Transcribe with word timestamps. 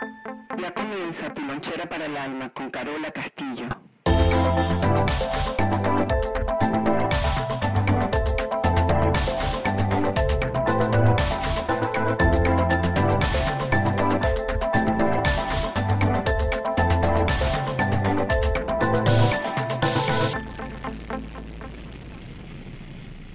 Ya 0.00 0.74
comienza 0.74 1.32
tu 1.32 1.40
lonchera 1.42 1.88
para 1.88 2.06
el 2.06 2.16
alma 2.16 2.52
con 2.52 2.68
Carola 2.68 3.12
Castillo. 3.12 3.68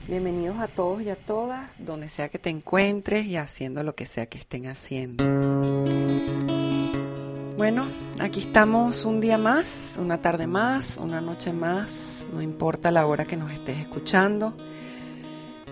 Bienvenidos 0.07 0.59
a 0.59 0.67
todos 0.67 1.01
y 1.03 1.09
a 1.09 1.15
todas, 1.15 1.77
donde 1.79 2.09
sea 2.09 2.27
que 2.27 2.39
te 2.39 2.49
encuentres 2.49 3.25
y 3.25 3.37
haciendo 3.37 3.83
lo 3.83 3.95
que 3.95 4.05
sea 4.05 4.25
que 4.25 4.37
estén 4.37 4.67
haciendo. 4.67 5.23
Bueno, 7.59 7.87
aquí 8.21 8.39
estamos 8.39 9.03
un 9.03 9.19
día 9.19 9.37
más, 9.37 9.97
una 9.99 10.19
tarde 10.19 10.47
más, 10.47 10.95
una 10.95 11.19
noche 11.19 11.51
más, 11.51 12.25
no 12.31 12.41
importa 12.41 12.89
la 12.89 13.05
hora 13.05 13.25
que 13.25 13.35
nos 13.35 13.51
estés 13.51 13.79
escuchando. 13.79 14.53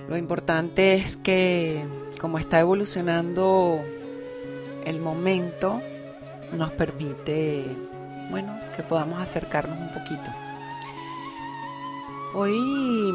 Lo 0.09 0.17
importante 0.17 0.95
es 0.95 1.15
que 1.15 1.81
como 2.19 2.39
está 2.39 2.59
evolucionando 2.59 3.79
el 4.83 4.99
momento, 4.99 5.81
nos 6.51 6.71
permite, 6.71 7.63
bueno, 8.31 8.59
que 8.75 8.83
podamos 8.83 9.21
acercarnos 9.21 9.79
un 9.79 9.93
poquito. 9.93 10.29
Hoy 12.33 13.13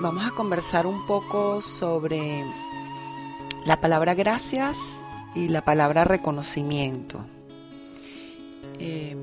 vamos 0.00 0.26
a 0.26 0.32
conversar 0.32 0.88
un 0.88 1.06
poco 1.06 1.62
sobre 1.62 2.44
la 3.64 3.80
palabra 3.80 4.14
gracias 4.14 4.76
y 5.36 5.46
la 5.46 5.64
palabra 5.64 6.02
reconocimiento. 6.02 7.24
Eh, 8.84 9.16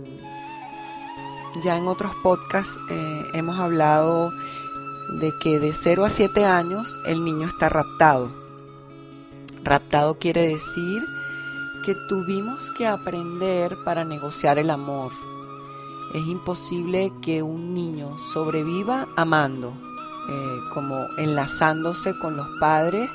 ya 1.65 1.77
en 1.77 1.89
otros 1.89 2.15
podcasts 2.23 2.71
eh, 2.89 3.25
hemos 3.33 3.59
hablado 3.59 4.31
de 5.19 5.33
que 5.37 5.59
de 5.59 5.73
0 5.73 6.05
a 6.05 6.09
7 6.09 6.45
años 6.45 6.95
el 7.05 7.25
niño 7.25 7.45
está 7.45 7.67
raptado. 7.67 8.31
Raptado 9.65 10.17
quiere 10.17 10.47
decir 10.47 11.03
que 11.85 11.93
tuvimos 12.07 12.71
que 12.71 12.87
aprender 12.87 13.75
para 13.83 14.05
negociar 14.05 14.59
el 14.59 14.69
amor. 14.69 15.11
Es 16.13 16.25
imposible 16.25 17.11
que 17.21 17.43
un 17.43 17.73
niño 17.73 18.17
sobreviva 18.31 19.09
amando, 19.17 19.73
eh, 20.29 20.59
como 20.73 21.05
enlazándose 21.17 22.17
con 22.17 22.37
los 22.37 22.47
padres 22.61 23.11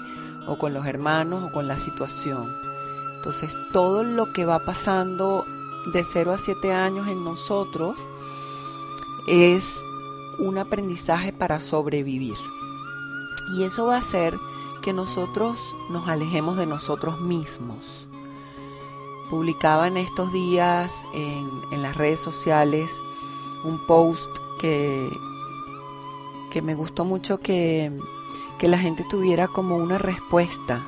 o 0.47 0.59
con 0.59 0.75
los 0.75 0.85
hermanos 0.85 1.45
o 1.45 1.53
con 1.53 1.69
la 1.69 1.79
situación. 1.79 2.55
Entonces 3.17 3.57
todo 3.73 4.03
lo 4.03 4.31
que 4.35 4.45
va 4.45 4.59
pasando 4.59 5.47
de 5.93 6.05
0 6.05 6.33
a 6.33 6.39
7 6.39 6.73
años 6.73 7.09
en 7.09 7.25
nosotros 7.25 7.97
es 9.27 9.65
un 10.39 10.59
aprendizaje 10.59 11.33
para 11.33 11.61
sobrevivir. 11.61 12.37
Y 13.57 13.65
eso 13.65 13.87
va 13.87 13.97
a 13.97 13.99
hacer 13.99 14.35
que 14.83 14.93
nosotros 14.93 15.75
nos 15.91 16.09
alejemos 16.09 16.57
de 16.57 16.67
nosotros 16.67 17.21
mismos. 17.21 18.09
Publicaba 19.31 19.89
en 19.89 19.97
estos 19.97 20.33
días 20.33 20.93
en, 21.15 21.49
en 21.71 21.83
las 21.83 21.97
redes 21.97 22.21
sociales 22.21 22.91
un 23.65 23.79
post 23.87 24.29
que, 24.61 25.11
que 26.51 26.63
me 26.63 26.75
gustó 26.75 27.05
mucho 27.05 27.41
que, 27.41 27.91
que 28.59 28.69
la 28.69 28.79
gente 28.79 29.05
tuviera 29.09 29.49
como 29.49 29.77
una 29.77 29.99
respuesta. 29.99 30.83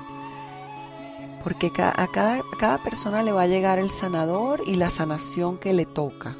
Porque 1.47 1.71
a 1.79 2.09
cada, 2.09 2.43
cada 2.59 2.79
persona 2.83 3.23
le 3.23 3.31
va 3.31 3.43
a 3.43 3.47
llegar 3.47 3.79
el 3.79 3.91
sanador 3.91 4.65
y 4.67 4.75
la 4.75 4.91
sanación 4.91 5.59
que 5.59 5.73
le 5.73 5.87
toca. 5.87 6.35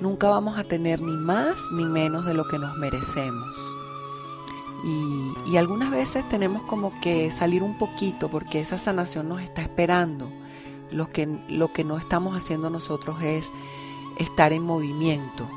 Nunca 0.00 0.28
vamos 0.28 0.56
a 0.56 0.62
tener 0.62 1.00
ni 1.00 1.16
más 1.16 1.58
ni 1.72 1.84
menos 1.84 2.24
de 2.24 2.32
lo 2.32 2.46
que 2.46 2.56
nos 2.56 2.76
merecemos. 2.76 3.50
Y, 4.84 5.50
y, 5.50 5.56
algunas 5.56 5.90
veces 5.90 6.28
tenemos 6.28 6.62
como 6.62 6.92
que 7.00 7.32
salir 7.32 7.64
un 7.64 7.76
poquito 7.78 8.28
porque 8.28 8.60
esa 8.60 8.78
sanación 8.78 9.28
nos 9.28 9.42
está 9.42 9.60
esperando. 9.60 10.30
Lo 10.92 11.10
que, 11.10 11.26
lo 11.48 11.72
que 11.72 11.82
no 11.82 11.98
estamos 11.98 12.36
haciendo 12.36 12.70
nosotros 12.70 13.20
es 13.22 13.50
estar 14.20 14.52
en 14.52 14.62
movimiento. 14.62 15.48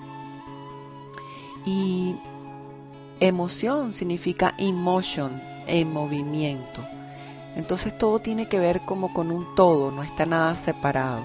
Y 1.67 2.15
Emoción 3.21 3.93
significa 3.93 4.55
emotion, 4.57 5.41
en 5.67 5.93
movimiento. 5.93 6.85
Entonces 7.55 7.97
todo 7.97 8.19
tiene 8.19 8.47
que 8.47 8.59
ver 8.59 8.81
como 8.81 9.13
con 9.13 9.31
un 9.31 9.55
todo, 9.55 9.91
no 9.91 10.03
está 10.03 10.25
nada 10.25 10.55
separado. 10.55 11.21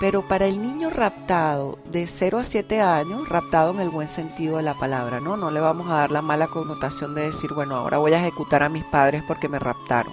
Pero 0.00 0.26
para 0.26 0.46
el 0.46 0.60
niño 0.60 0.90
raptado 0.90 1.78
de 1.84 2.06
0 2.06 2.38
a 2.38 2.42
7 2.42 2.80
años, 2.80 3.28
raptado 3.28 3.70
en 3.70 3.80
el 3.80 3.88
buen 3.88 4.08
sentido 4.08 4.56
de 4.56 4.64
la 4.64 4.74
palabra, 4.74 5.20
¿no? 5.20 5.36
No 5.36 5.50
le 5.50 5.60
vamos 5.60 5.88
a 5.90 5.94
dar 5.94 6.10
la 6.10 6.22
mala 6.22 6.48
connotación 6.48 7.14
de 7.14 7.22
decir, 7.22 7.52
bueno, 7.54 7.76
ahora 7.76 7.98
voy 7.98 8.12
a 8.12 8.18
ejecutar 8.18 8.64
a 8.64 8.68
mis 8.68 8.84
padres 8.84 9.22
porque 9.28 9.48
me 9.48 9.60
raptaron. 9.60 10.12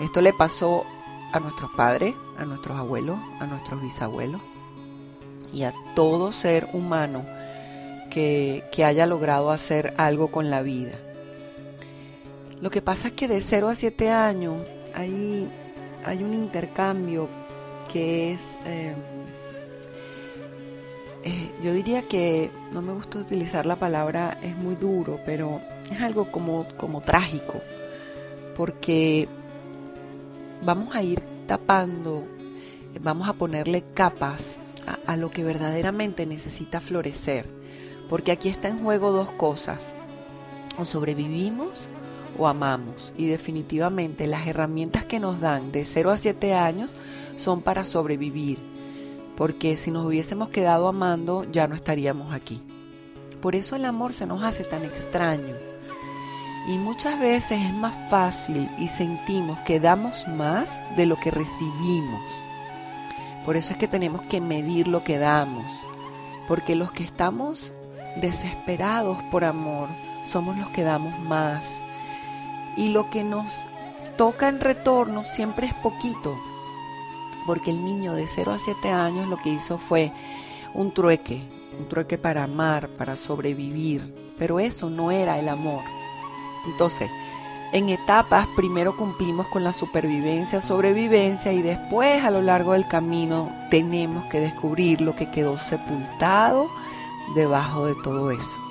Esto 0.00 0.20
le 0.20 0.32
pasó 0.32 0.84
a 1.32 1.40
nuestros 1.40 1.72
padres, 1.72 2.14
a 2.38 2.44
nuestros 2.44 2.78
abuelos, 2.78 3.18
a 3.40 3.46
nuestros 3.46 3.80
bisabuelos 3.82 4.40
y 5.52 5.64
a 5.64 5.74
todo 5.96 6.32
ser 6.32 6.68
humano 6.72 7.24
que, 8.10 8.64
que, 8.72 8.84
haya 8.84 9.06
logrado 9.06 9.50
hacer 9.50 9.94
algo 9.96 10.30
con 10.30 10.50
la 10.50 10.62
vida. 10.62 10.92
Lo 12.60 12.70
que 12.70 12.82
pasa 12.82 13.08
es 13.08 13.14
que 13.14 13.28
de 13.28 13.40
0 13.40 13.68
a 13.68 13.74
7 13.74 14.10
años 14.10 14.56
hay, 14.94 15.48
hay 16.04 16.22
un 16.22 16.34
intercambio 16.34 17.28
que 17.92 18.32
es, 18.32 18.42
eh, 18.66 18.94
eh, 21.24 21.50
yo 21.62 21.72
diría 21.72 22.02
que, 22.02 22.50
no 22.72 22.82
me 22.82 22.92
gusta 22.92 23.18
utilizar 23.18 23.66
la 23.66 23.76
palabra, 23.76 24.38
es 24.42 24.56
muy 24.56 24.76
duro, 24.76 25.18
pero 25.24 25.60
es 25.90 26.00
algo 26.00 26.30
como, 26.30 26.66
como 26.76 27.00
trágico, 27.00 27.60
porque 28.56 29.28
vamos 30.62 30.94
a 30.94 31.02
ir 31.02 31.20
tapando, 31.46 32.24
vamos 33.00 33.28
a 33.28 33.32
ponerle 33.32 33.82
capas 33.94 34.56
a, 34.86 35.12
a 35.12 35.16
lo 35.16 35.30
que 35.30 35.42
verdaderamente 35.42 36.26
necesita 36.26 36.80
florecer 36.80 37.60
porque 38.10 38.32
aquí 38.32 38.48
está 38.48 38.66
en 38.66 38.82
juego 38.82 39.12
dos 39.12 39.30
cosas. 39.32 39.80
O 40.76 40.84
sobrevivimos 40.84 41.88
o 42.40 42.48
amamos. 42.48 43.12
Y 43.16 43.26
definitivamente 43.26 44.26
las 44.26 44.46
herramientas 44.46 45.04
que 45.04 45.20
nos 45.20 45.40
dan 45.40 45.70
de 45.70 45.84
0 45.84 46.10
a 46.10 46.16
7 46.16 46.54
años 46.54 46.90
son 47.36 47.60
para 47.60 47.84
sobrevivir. 47.84 48.58
Porque 49.36 49.76
si 49.76 49.90
nos 49.90 50.06
hubiésemos 50.06 50.48
quedado 50.48 50.88
amando 50.88 51.44
ya 51.52 51.68
no 51.68 51.74
estaríamos 51.74 52.32
aquí. 52.32 52.62
Por 53.42 53.54
eso 53.54 53.76
el 53.76 53.84
amor 53.84 54.12
se 54.12 54.26
nos 54.26 54.42
hace 54.42 54.64
tan 54.64 54.84
extraño. 54.84 55.54
Y 56.66 56.78
muchas 56.78 57.20
veces 57.20 57.60
es 57.60 57.74
más 57.74 57.94
fácil 58.10 58.68
y 58.78 58.88
sentimos 58.88 59.58
que 59.60 59.80
damos 59.80 60.26
más 60.28 60.68
de 60.96 61.06
lo 61.06 61.16
que 61.16 61.30
recibimos. 61.30 62.22
Por 63.44 63.56
eso 63.56 63.72
es 63.72 63.78
que 63.78 63.88
tenemos 63.88 64.22
que 64.22 64.40
medir 64.40 64.88
lo 64.88 65.04
que 65.04 65.18
damos. 65.18 65.64
Porque 66.48 66.74
los 66.74 66.92
que 66.92 67.04
estamos 67.04 67.72
desesperados 68.20 69.18
por 69.30 69.44
amor, 69.44 69.88
somos 70.28 70.56
los 70.56 70.68
que 70.68 70.82
damos 70.82 71.18
más. 71.20 71.64
Y 72.80 72.88
lo 72.88 73.10
que 73.10 73.22
nos 73.22 73.60
toca 74.16 74.48
en 74.48 74.58
retorno 74.58 75.26
siempre 75.26 75.66
es 75.66 75.74
poquito, 75.74 76.34
porque 77.44 77.70
el 77.70 77.84
niño 77.84 78.14
de 78.14 78.26
0 78.26 78.52
a 78.52 78.58
7 78.58 78.90
años 78.90 79.28
lo 79.28 79.36
que 79.36 79.50
hizo 79.50 79.76
fue 79.76 80.10
un 80.72 80.90
trueque, 80.90 81.42
un 81.78 81.88
trueque 81.90 82.16
para 82.16 82.44
amar, 82.44 82.88
para 82.88 83.16
sobrevivir, 83.16 84.14
pero 84.38 84.58
eso 84.60 84.88
no 84.88 85.10
era 85.10 85.38
el 85.38 85.50
amor. 85.50 85.82
Entonces, 86.66 87.10
en 87.74 87.90
etapas 87.90 88.48
primero 88.56 88.96
cumplimos 88.96 89.46
con 89.48 89.62
la 89.62 89.74
supervivencia, 89.74 90.62
sobrevivencia 90.62 91.52
y 91.52 91.60
después 91.60 92.24
a 92.24 92.30
lo 92.30 92.40
largo 92.40 92.72
del 92.72 92.88
camino 92.88 93.52
tenemos 93.68 94.24
que 94.30 94.40
descubrir 94.40 95.02
lo 95.02 95.14
que 95.14 95.30
quedó 95.30 95.58
sepultado 95.58 96.70
debajo 97.34 97.84
de 97.84 97.94
todo 97.96 98.30
eso. 98.30 98.69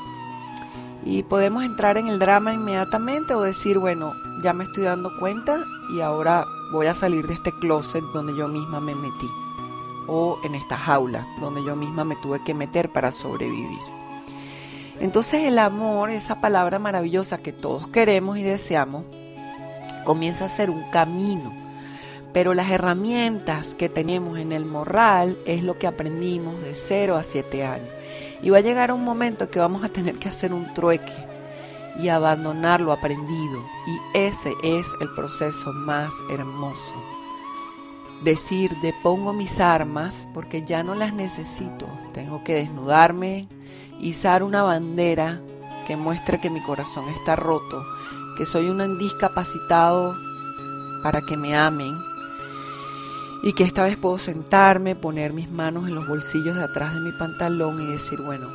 Y 1.05 1.23
podemos 1.23 1.63
entrar 1.63 1.97
en 1.97 2.07
el 2.07 2.19
drama 2.19 2.53
inmediatamente 2.53 3.33
o 3.33 3.41
decir, 3.41 3.77
bueno, 3.77 4.13
ya 4.43 4.53
me 4.53 4.65
estoy 4.65 4.83
dando 4.83 5.17
cuenta 5.17 5.63
y 5.95 6.01
ahora 6.01 6.45
voy 6.71 6.87
a 6.87 6.93
salir 6.93 7.27
de 7.27 7.33
este 7.33 7.51
closet 7.51 8.03
donde 8.13 8.35
yo 8.35 8.47
misma 8.47 8.79
me 8.79 8.95
metí. 8.95 9.29
O 10.07 10.39
en 10.43 10.55
esta 10.55 10.77
jaula 10.77 11.27
donde 11.39 11.63
yo 11.63 11.75
misma 11.75 12.03
me 12.03 12.15
tuve 12.17 12.43
que 12.43 12.53
meter 12.53 12.91
para 12.91 13.11
sobrevivir. 13.11 13.79
Entonces 14.99 15.45
el 15.45 15.59
amor, 15.59 16.09
esa 16.09 16.41
palabra 16.41 16.77
maravillosa 16.77 17.37
que 17.37 17.53
todos 17.53 17.87
queremos 17.87 18.37
y 18.37 18.43
deseamos, 18.43 19.05
comienza 20.03 20.45
a 20.45 20.49
ser 20.49 20.69
un 20.69 20.83
camino. 20.91 21.53
Pero 22.33 22.53
las 22.53 22.69
herramientas 22.69 23.67
que 23.75 23.89
tenemos 23.89 24.37
en 24.37 24.51
el 24.51 24.65
morral 24.65 25.37
es 25.45 25.63
lo 25.63 25.79
que 25.79 25.87
aprendimos 25.87 26.61
de 26.61 26.73
0 26.73 27.15
a 27.15 27.23
7 27.23 27.65
años. 27.65 27.89
Y 28.41 28.49
va 28.49 28.57
a 28.57 28.61
llegar 28.61 28.91
un 28.91 29.03
momento 29.03 29.49
que 29.49 29.59
vamos 29.59 29.83
a 29.83 29.89
tener 29.89 30.15
que 30.17 30.29
hacer 30.29 30.53
un 30.53 30.73
trueque 30.73 31.13
y 31.99 32.07
abandonar 32.07 32.81
lo 32.81 32.93
aprendido. 32.93 33.63
Y 33.87 34.17
ese 34.17 34.53
es 34.63 34.87
el 35.01 35.09
proceso 35.09 35.73
más 35.73 36.11
hermoso. 36.29 36.93
decir, 38.23 38.75
depongo 38.81 39.31
mis 39.31 39.61
armas 39.61 40.27
porque 40.33 40.63
ya 40.63 40.83
no 40.83 40.93
las 40.93 41.13
necesito. 41.13 41.87
Tengo 42.13 42.43
que 42.43 42.53
desnudarme, 42.55 43.47
izar 44.01 44.43
una 44.43 44.61
bandera 44.61 45.39
que 45.87 45.95
muestre 45.95 46.39
que 46.39 46.49
mi 46.49 46.61
corazón 46.61 47.07
está 47.09 47.37
roto, 47.37 47.81
que 48.37 48.45
soy 48.45 48.67
un 48.67 48.99
discapacitado 48.99 50.15
para 51.01 51.21
que 51.21 51.37
me 51.37 51.55
amen 51.55 52.08
y 53.41 53.53
que 53.53 53.63
esta 53.63 53.83
vez 53.83 53.97
puedo 53.97 54.17
sentarme, 54.17 54.95
poner 54.95 55.33
mis 55.33 55.49
manos 55.49 55.87
en 55.87 55.95
los 55.95 56.07
bolsillos 56.07 56.55
de 56.55 56.63
atrás 56.63 56.93
de 56.93 57.01
mi 57.01 57.11
pantalón 57.11 57.81
y 57.81 57.85
decir, 57.85 58.21
bueno, 58.21 58.47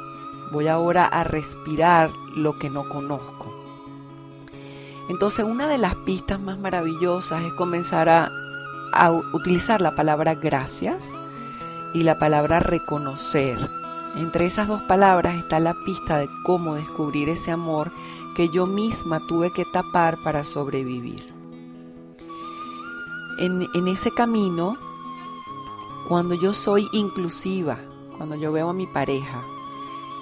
voy 0.53 0.69
ahora 0.69 1.07
a 1.07 1.25
respirar 1.25 2.11
lo 2.37 2.59
que 2.59 2.71
no 2.71 2.89
conozco. 2.89 3.53
Entonces 5.09 5.45
una 5.45 5.67
de 5.69 5.79
las 5.79 5.95
pistas 5.97 6.41
más 6.41 6.59
maravillosas 6.59 7.43
es 7.43 7.53
comenzar 7.55 8.09
a, 8.09 8.31
a 8.93 9.11
utilizar 9.11 9.81
la 9.81 9.95
palabra 9.95 10.35
gracias 10.35 11.05
y 11.95 12.03
la 12.03 12.19
palabra 12.19 12.61
reconocer. 12.61 13.59
Entre 14.17 14.45
esas 14.45 14.69
dos 14.69 14.83
palabras 14.83 15.35
está 15.35 15.61
la 15.61 15.75
pista 15.85 16.19
de 16.19 16.29
cómo 16.45 16.75
descubrir 16.75 17.29
ese 17.29 17.51
amor 17.51 17.91
que 18.37 18.49
yo 18.49 18.67
misma 18.67 19.21
tuve 19.27 19.53
que 19.53 19.65
tapar 19.65 20.19
para 20.23 20.45
sobrevivir 20.45 21.34
en, 23.39 23.89
ese 23.89 24.11
camino, 24.11 24.77
cuando 26.09 26.35
yo 26.35 26.53
soy 26.53 26.89
inclusiva, 26.93 27.79
cuando 28.17 28.35
yo 28.37 28.53
veo 28.53 28.69
a 28.69 28.75
mi 28.75 28.87
pareja, 28.87 29.43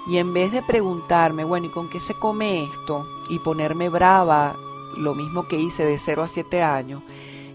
y 0.07 0.17
en 0.17 0.33
vez 0.33 0.51
de 0.51 0.61
preguntarme, 0.61 1.43
bueno, 1.43 1.67
¿y 1.67 1.69
con 1.69 1.89
qué 1.89 1.99
se 1.99 2.13
come 2.13 2.63
esto? 2.65 3.05
Y 3.29 3.39
ponerme 3.39 3.89
brava, 3.89 4.55
lo 4.97 5.15
mismo 5.15 5.47
que 5.47 5.59
hice 5.59 5.85
de 5.85 5.97
0 5.97 6.23
a 6.23 6.27
7 6.27 6.61
años, 6.61 7.01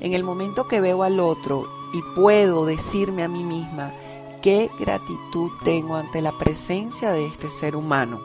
en 0.01 0.15
el 0.15 0.25
momento 0.25 0.67
que 0.67 0.81
veo 0.81 1.03
al 1.03 1.21
otro 1.21 1.67
y 1.93 2.03
puedo 2.15 2.65
decirme 2.65 3.23
a 3.23 3.29
mí 3.29 3.45
misma, 3.45 3.93
qué 4.43 4.71
gratitud 4.79 5.51
tengo 5.65 5.97
ante 5.97 6.23
la 6.23 6.33
presencia 6.33 7.13
de 7.13 7.27
este 7.27 7.49
ser 7.49 7.77
humano. 7.77 8.21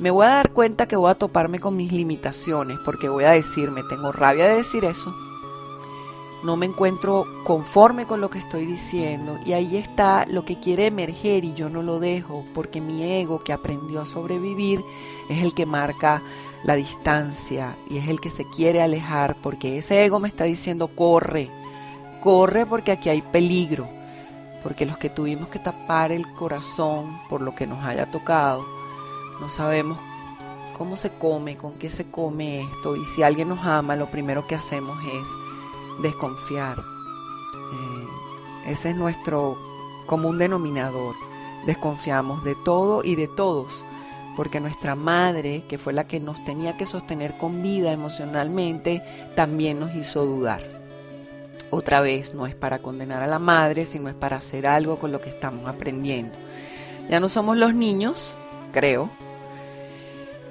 Me 0.00 0.10
voy 0.10 0.26
a 0.26 0.30
dar 0.30 0.50
cuenta 0.50 0.86
que 0.86 0.96
voy 0.96 1.10
a 1.10 1.14
toparme 1.14 1.60
con 1.60 1.76
mis 1.76 1.92
limitaciones, 1.92 2.78
porque 2.84 3.08
voy 3.08 3.24
a 3.24 3.30
decirme, 3.30 3.84
tengo 3.84 4.10
rabia 4.10 4.48
de 4.48 4.56
decir 4.56 4.84
eso, 4.84 5.14
no 6.44 6.56
me 6.56 6.66
encuentro 6.66 7.26
conforme 7.42 8.04
con 8.04 8.20
lo 8.20 8.28
que 8.28 8.38
estoy 8.38 8.66
diciendo 8.66 9.38
y 9.46 9.54
ahí 9.54 9.78
está 9.78 10.26
lo 10.26 10.44
que 10.44 10.60
quiere 10.60 10.86
emerger 10.86 11.44
y 11.44 11.54
yo 11.54 11.70
no 11.70 11.82
lo 11.82 12.00
dejo 12.00 12.44
porque 12.52 12.82
mi 12.82 13.02
ego 13.02 13.42
que 13.42 13.54
aprendió 13.54 14.02
a 14.02 14.06
sobrevivir 14.06 14.84
es 15.30 15.42
el 15.42 15.54
que 15.54 15.64
marca 15.64 16.22
la 16.62 16.74
distancia 16.74 17.76
y 17.88 17.96
es 17.96 18.08
el 18.08 18.20
que 18.20 18.28
se 18.28 18.44
quiere 18.44 18.82
alejar 18.82 19.36
porque 19.42 19.78
ese 19.78 20.04
ego 20.04 20.20
me 20.20 20.28
está 20.28 20.44
diciendo 20.44 20.88
corre, 20.88 21.50
corre 22.22 22.66
porque 22.66 22.92
aquí 22.92 23.08
hay 23.08 23.22
peligro, 23.22 23.88
porque 24.62 24.84
los 24.84 24.98
que 24.98 25.08
tuvimos 25.08 25.48
que 25.48 25.58
tapar 25.58 26.12
el 26.12 26.30
corazón 26.34 27.18
por 27.30 27.40
lo 27.40 27.54
que 27.54 27.66
nos 27.66 27.82
haya 27.84 28.10
tocado, 28.10 28.66
no 29.40 29.48
sabemos 29.48 29.98
cómo 30.76 30.96
se 30.96 31.10
come, 31.10 31.56
con 31.56 31.72
qué 31.78 31.88
se 31.88 32.10
come 32.10 32.62
esto 32.62 32.96
y 32.96 33.04
si 33.06 33.22
alguien 33.22 33.48
nos 33.48 33.64
ama 33.64 33.96
lo 33.96 34.10
primero 34.10 34.46
que 34.46 34.54
hacemos 34.54 34.98
es 35.04 35.43
desconfiar. 36.00 36.78
Eh, 36.78 38.70
ese 38.70 38.90
es 38.90 38.96
nuestro 38.96 39.58
común 40.06 40.38
denominador. 40.38 41.14
Desconfiamos 41.66 42.44
de 42.44 42.54
todo 42.64 43.02
y 43.04 43.14
de 43.14 43.28
todos, 43.28 43.84
porque 44.36 44.60
nuestra 44.60 44.94
madre, 44.94 45.64
que 45.68 45.78
fue 45.78 45.92
la 45.92 46.06
que 46.06 46.20
nos 46.20 46.44
tenía 46.44 46.76
que 46.76 46.86
sostener 46.86 47.36
con 47.38 47.62
vida 47.62 47.92
emocionalmente, 47.92 49.02
también 49.34 49.80
nos 49.80 49.94
hizo 49.94 50.26
dudar. 50.26 50.62
Otra 51.70 52.00
vez, 52.00 52.34
no 52.34 52.46
es 52.46 52.54
para 52.54 52.78
condenar 52.78 53.22
a 53.22 53.26
la 53.26 53.38
madre, 53.38 53.84
sino 53.84 54.08
es 54.08 54.14
para 54.14 54.36
hacer 54.36 54.66
algo 54.66 54.98
con 54.98 55.12
lo 55.12 55.20
que 55.20 55.30
estamos 55.30 55.68
aprendiendo. 55.68 56.38
Ya 57.08 57.20
no 57.20 57.28
somos 57.28 57.56
los 57.56 57.74
niños, 57.74 58.36
creo, 58.72 59.10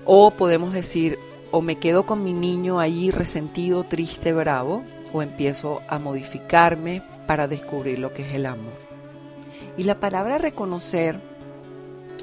o 0.06 0.32
podemos 0.32 0.74
decir, 0.74 1.18
o 1.52 1.62
me 1.62 1.78
quedo 1.78 2.06
con 2.06 2.24
mi 2.24 2.34
niño 2.34 2.80
ahí 2.80 3.12
resentido, 3.12 3.84
triste, 3.84 4.34
bravo, 4.34 4.84
o 5.14 5.22
empiezo 5.22 5.82
a 5.88 6.00
modificarme 6.00 7.02
para 7.28 7.48
descubrir 7.48 8.00
lo 8.00 8.14
que 8.14 8.28
es 8.28 8.34
el 8.34 8.46
amor. 8.46 8.74
Y 9.78 9.84
la 9.84 10.00
palabra 10.00 10.38
reconocer 10.38 11.18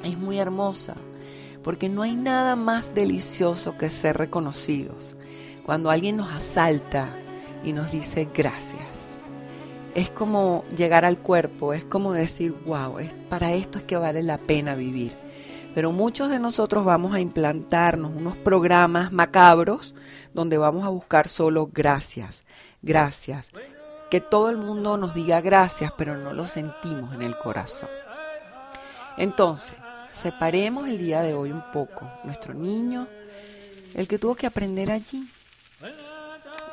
es 0.03 0.17
muy 0.17 0.39
hermosa, 0.39 0.95
porque 1.63 1.89
no 1.89 2.01
hay 2.01 2.15
nada 2.15 2.55
más 2.55 2.93
delicioso 2.93 3.77
que 3.77 3.89
ser 3.89 4.17
reconocidos. 4.17 5.15
Cuando 5.65 5.89
alguien 5.89 6.17
nos 6.17 6.31
asalta 6.31 7.07
y 7.63 7.71
nos 7.73 7.91
dice 7.91 8.27
gracias. 8.33 8.81
Es 9.93 10.09
como 10.09 10.63
llegar 10.77 11.05
al 11.05 11.17
cuerpo, 11.17 11.73
es 11.73 11.83
como 11.83 12.13
decir, 12.13 12.53
wow, 12.65 12.99
es, 12.99 13.11
para 13.29 13.53
esto 13.53 13.77
es 13.77 13.83
que 13.83 13.97
vale 13.97 14.23
la 14.23 14.37
pena 14.37 14.75
vivir. 14.75 15.13
Pero 15.75 15.91
muchos 15.91 16.29
de 16.29 16.39
nosotros 16.39 16.83
vamos 16.83 17.13
a 17.13 17.19
implantarnos 17.19 18.11
unos 18.15 18.35
programas 18.37 19.11
macabros 19.11 19.93
donde 20.33 20.57
vamos 20.57 20.85
a 20.85 20.89
buscar 20.89 21.27
solo 21.27 21.69
gracias 21.71 22.43
gracias. 22.81 23.49
Que 24.09 24.19
todo 24.19 24.49
el 24.49 24.57
mundo 24.57 24.97
nos 24.97 25.13
diga 25.13 25.39
gracias, 25.41 25.91
pero 25.97 26.17
no 26.17 26.33
lo 26.33 26.45
sentimos 26.45 27.13
en 27.13 27.21
el 27.21 27.37
corazón. 27.37 27.89
Entonces, 29.17 29.75
separemos 30.09 30.87
el 30.87 30.97
día 30.97 31.21
de 31.21 31.33
hoy 31.33 31.51
un 31.51 31.63
poco. 31.71 32.11
Nuestro 32.23 32.53
niño, 32.53 33.07
el 33.93 34.07
que 34.07 34.17
tuvo 34.17 34.35
que 34.35 34.47
aprender 34.47 34.91
allí. 34.91 35.29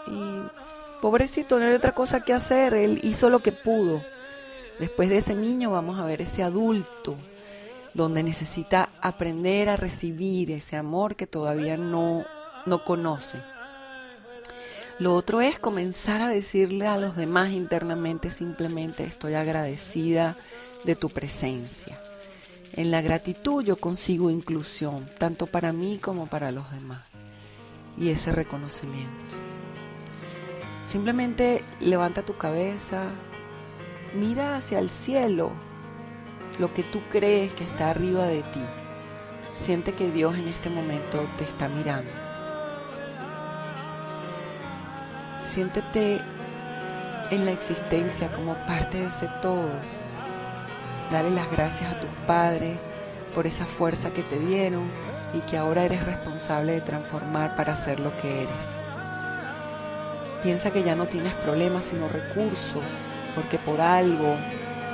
Y 0.06 1.00
pobrecito, 1.00 1.58
no 1.58 1.66
hay 1.66 1.75
otra 1.75 1.93
cosa 1.93 2.20
que 2.20 2.32
hacer. 2.32 2.75
Él 2.75 3.00
hizo 3.02 3.31
lo 3.31 3.40
que 3.40 3.52
pudo. 3.52 4.02
Después 4.78 5.08
de 5.08 5.19
ese 5.19 5.34
niño 5.34 5.72
vamos 5.72 5.99
a 5.99 6.05
ver 6.05 6.22
ese 6.22 6.43
adulto 6.43 7.16
donde 7.94 8.22
necesita 8.22 8.90
aprender 9.00 9.69
a 9.69 9.76
recibir 9.76 10.52
ese 10.52 10.76
amor 10.76 11.16
que 11.16 11.26
todavía 11.26 11.76
no, 11.76 12.25
no 12.64 12.84
conoce. 12.84 13.43
Lo 14.98 15.14
otro 15.14 15.40
es 15.40 15.60
comenzar 15.60 16.20
a 16.20 16.28
decirle 16.28 16.88
a 16.88 16.98
los 16.98 17.14
demás 17.14 17.52
internamente 17.52 18.30
simplemente 18.30 19.04
estoy 19.04 19.34
agradecida 19.34 20.36
de 20.82 20.96
tu 20.96 21.08
presencia. 21.08 22.00
En 22.72 22.90
la 22.90 23.00
gratitud 23.00 23.62
yo 23.62 23.76
consigo 23.76 24.28
inclusión, 24.28 25.08
tanto 25.16 25.46
para 25.46 25.72
mí 25.72 26.00
como 26.02 26.26
para 26.26 26.50
los 26.50 26.68
demás. 26.72 27.02
Y 27.96 28.08
ese 28.08 28.32
reconocimiento. 28.32 29.36
Simplemente 30.84 31.62
levanta 31.78 32.24
tu 32.24 32.36
cabeza, 32.36 33.04
mira 34.18 34.56
hacia 34.56 34.80
el 34.80 34.90
cielo, 34.90 35.52
lo 36.58 36.74
que 36.74 36.82
tú 36.82 37.02
crees 37.08 37.52
que 37.52 37.62
está 37.62 37.90
arriba 37.90 38.26
de 38.26 38.43
ti. 38.43 38.64
Siente 39.55 39.93
que 39.93 40.10
Dios 40.10 40.34
en 40.36 40.48
este 40.48 40.70
momento 40.70 41.24
te 41.36 41.44
está 41.44 41.69
mirando. 41.69 42.18
Siéntete 45.58 46.20
en 47.32 47.44
la 47.44 47.50
existencia 47.50 48.31
como 48.31 48.55
parte 48.65 48.98
de 48.98 49.06
ese 49.06 49.29
todo. 49.43 49.72
Dale 51.10 51.32
las 51.32 51.50
gracias 51.50 51.93
a 51.93 51.98
tus 51.98 52.10
padres 52.29 52.79
por 53.34 53.44
esa 53.44 53.67
fuerza 53.67 54.10
que 54.10 54.22
te 54.22 54.38
dieron 54.38 54.84
y 55.34 55.41
que 55.41 55.58
ahora 55.58 55.82
eres 55.82 56.05
responsable 56.05 56.74
de 56.74 56.81
transformar 56.81 57.56
para 57.56 57.74
ser 57.74 57.98
lo 57.98 58.17
que 58.19 58.44
eres. 58.44 58.69
Piensa 60.44 60.70
que 60.70 60.84
ya 60.84 60.94
no 60.94 61.06
tienes 61.06 61.34
problemas 61.34 61.86
sino 61.86 62.08
recursos, 62.08 62.84
porque 63.34 63.58
por 63.58 63.81
algo 63.81 64.36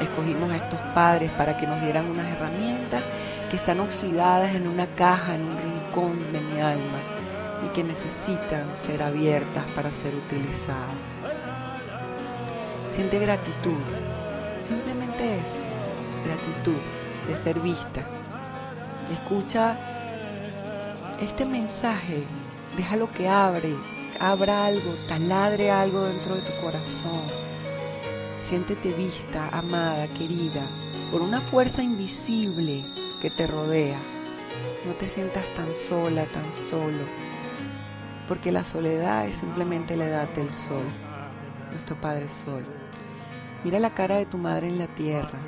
escogimos 0.00 0.50
a 0.50 0.56
estos 0.56 0.80
padres 0.94 1.30
para 1.32 1.58
que 1.58 1.66
nos 1.66 1.78
dieran 1.82 2.06
unas 2.06 2.26
herramientas 2.28 3.02
que 3.50 3.56
están 3.56 3.80
oxidadas 3.80 4.54
en 4.54 4.66
una 4.66 4.86
caja, 4.96 5.34
en 5.34 5.42
un 5.42 5.58
rincón 5.58 6.32
de 6.32 6.40
mi 6.40 6.58
alma 6.58 7.23
y 7.62 7.68
que 7.68 7.84
necesitan 7.84 8.76
ser 8.76 9.02
abiertas 9.02 9.64
para 9.74 9.90
ser 9.90 10.14
utilizadas. 10.14 10.96
Siente 12.90 13.18
gratitud, 13.18 13.78
simplemente 14.62 15.38
eso, 15.38 15.60
gratitud 16.24 16.78
de 17.26 17.36
ser 17.36 17.58
vista. 17.60 18.02
Escucha 19.10 19.76
este 21.20 21.44
mensaje, 21.44 22.24
déjalo 22.76 23.10
que 23.12 23.28
abre, 23.28 23.74
abra 24.20 24.66
algo, 24.66 24.94
taladre 25.08 25.70
algo 25.70 26.04
dentro 26.04 26.36
de 26.36 26.42
tu 26.42 26.52
corazón. 26.60 27.22
Siéntete 28.38 28.92
vista, 28.92 29.48
amada, 29.52 30.06
querida, 30.08 30.66
por 31.10 31.22
una 31.22 31.40
fuerza 31.40 31.82
invisible 31.82 32.84
que 33.20 33.30
te 33.30 33.46
rodea. 33.46 33.98
No 34.84 34.92
te 34.92 35.08
sientas 35.08 35.44
tan 35.54 35.74
sola, 35.74 36.26
tan 36.26 36.52
solo 36.52 37.23
porque 38.26 38.52
la 38.52 38.64
soledad 38.64 39.26
es 39.26 39.36
simplemente 39.36 39.96
la 39.96 40.06
edad 40.06 40.28
del 40.30 40.52
sol, 40.54 40.84
nuestro 41.70 42.00
Padre 42.00 42.28
Sol. 42.28 42.64
Mira 43.64 43.78
la 43.78 43.94
cara 43.94 44.16
de 44.16 44.26
tu 44.26 44.38
madre 44.38 44.68
en 44.68 44.78
la 44.78 44.86
tierra 44.88 45.38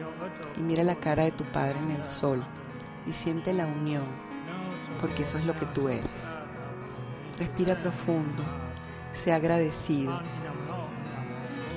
y 0.56 0.61
mira 0.61 0.83
la 0.85 0.97
cara 0.97 1.25
de 1.25 1.33
tu 1.33 1.45
padre 1.45 1.78
en 1.78 1.90
el 1.90 2.06
sol 2.06 2.42
y 3.06 3.12
siente 3.12 3.52
la 3.52 3.66
unión, 3.66 4.06
porque 5.00 5.25
eso 5.25 5.37
es 5.37 5.45
lo 5.45 5.54
que 5.54 5.66
tú 5.66 5.88
eres. 5.88 6.25
Respira 7.38 7.76
profundo, 7.83 8.42
sea 9.12 9.37
agradecido 9.37 10.18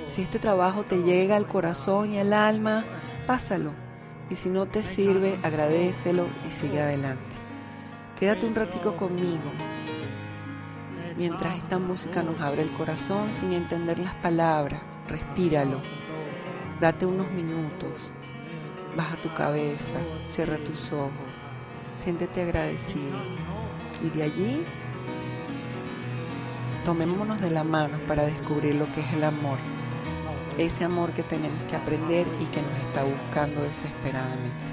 Si 0.07 0.21
este 0.21 0.39
trabajo 0.39 0.83
te 0.83 1.03
llega 1.03 1.35
al 1.35 1.45
corazón 1.45 2.13
y 2.13 2.19
al 2.19 2.33
alma, 2.33 2.85
pásalo. 3.27 3.73
Y 4.29 4.35
si 4.35 4.49
no 4.49 4.65
te 4.65 4.81
sirve, 4.81 5.39
agradecelo 5.43 6.27
y 6.47 6.49
sigue 6.51 6.81
adelante. 6.81 7.35
Quédate 8.17 8.45
un 8.45 8.55
ratico 8.55 8.95
conmigo. 8.95 9.51
Mientras 11.19 11.57
esta 11.57 11.77
música 11.77 12.23
nos 12.23 12.39
abre 12.39 12.61
el 12.61 12.71
corazón 12.71 13.33
sin 13.33 13.51
entender 13.51 13.99
las 13.99 14.13
palabras, 14.15 14.79
respíralo. 15.05 15.81
Date 16.79 17.05
unos 17.05 17.29
minutos. 17.31 18.09
Baja 18.95 19.17
tu 19.17 19.33
cabeza, 19.33 19.97
cierra 20.27 20.63
tus 20.63 20.93
ojos, 20.93 21.11
siéntete 21.97 22.41
agradecido. 22.41 23.17
Y 24.01 24.09
de 24.17 24.23
allí, 24.23 24.65
tomémonos 26.85 27.41
de 27.41 27.51
la 27.51 27.65
mano 27.65 27.97
para 28.07 28.23
descubrir 28.23 28.75
lo 28.75 28.89
que 28.93 29.01
es 29.01 29.13
el 29.13 29.25
amor. 29.25 29.57
Ese 30.57 30.85
amor 30.85 31.11
que 31.11 31.23
tenemos 31.23 31.61
que 31.65 31.75
aprender 31.75 32.27
y 32.39 32.45
que 32.45 32.61
nos 32.61 32.79
está 32.79 33.03
buscando 33.03 33.61
desesperadamente. 33.61 34.71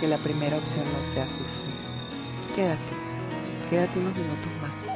Que 0.00 0.08
la 0.08 0.16
primera 0.16 0.56
opción 0.56 0.86
no 0.90 1.02
sea 1.02 1.28
sufrir. 1.28 1.76
Quédate, 2.54 2.94
quédate 3.68 3.98
unos 3.98 4.16
minutos 4.16 4.50
más. 4.62 4.93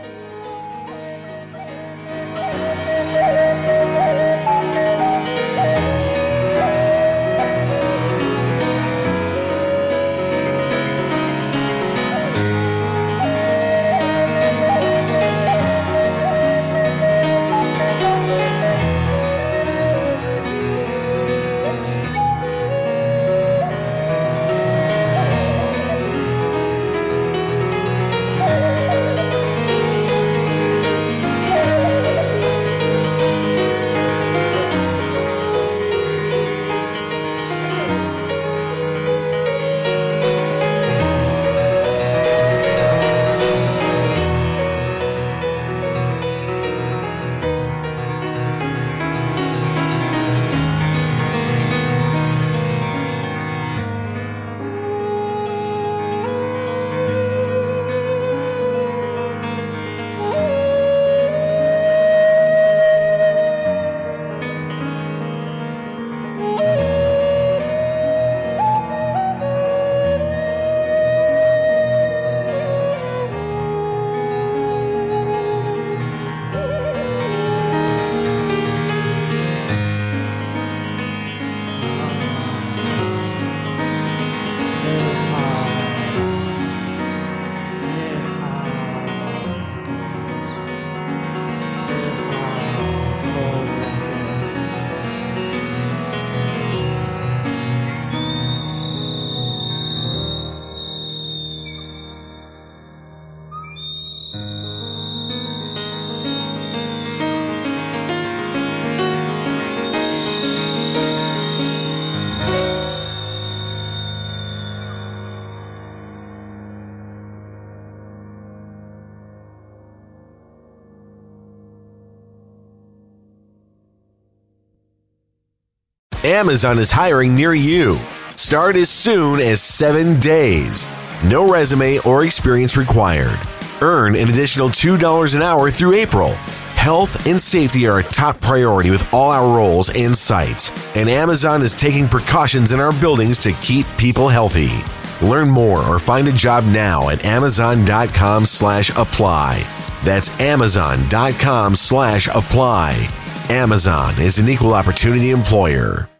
Amazon 126.28 126.78
is 126.78 126.92
hiring 126.92 127.34
near 127.34 127.54
you. 127.54 127.98
Start 128.36 128.76
as 128.76 128.90
soon 128.90 129.40
as 129.40 129.62
seven 129.62 130.20
days. 130.20 130.86
No 131.24 131.50
resume 131.50 132.00
or 132.00 132.22
experience 132.22 132.76
required. 132.76 133.40
Earn 133.80 134.14
an 134.14 134.28
additional 134.28 134.68
$2 134.68 135.34
an 135.34 135.40
hour 135.40 135.70
through 135.70 135.94
April. 135.94 136.34
Health 136.76 137.26
and 137.26 137.40
safety 137.40 137.86
are 137.86 138.00
a 138.00 138.02
top 138.02 138.42
priority 138.42 138.90
with 138.90 139.08
all 139.14 139.30
our 139.30 139.56
roles 139.56 139.88
and 139.88 140.14
sites, 140.14 140.70
and 140.94 141.08
Amazon 141.08 141.62
is 141.62 141.72
taking 141.72 142.06
precautions 142.06 142.72
in 142.72 142.78
our 142.78 142.92
buildings 143.00 143.38
to 143.38 143.52
keep 143.62 143.86
people 143.96 144.28
healthy. 144.28 144.84
Learn 145.22 145.48
more 145.48 145.82
or 145.82 145.98
find 145.98 146.28
a 146.28 146.32
job 146.32 146.62
now 146.64 147.08
at 147.08 147.24
amazon.com 147.24 148.44
slash 148.44 148.90
apply. 148.90 149.66
That's 150.04 150.28
amazon.com 150.40 151.74
slash 151.74 152.28
apply. 152.28 153.08
Amazon 153.48 154.20
is 154.20 154.38
an 154.38 154.50
equal 154.50 154.74
opportunity 154.74 155.30
employer. 155.30 156.08